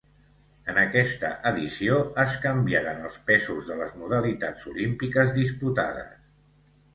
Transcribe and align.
En 0.71 0.77
aquesta 0.83 1.29
edició 1.49 1.99
es 2.23 2.37
canviaren 2.45 3.03
els 3.09 3.19
pesos 3.29 3.69
de 3.69 3.77
les 3.83 3.93
modalitats 4.01 4.67
olímpiques 4.73 5.35
disputades. 5.39 6.11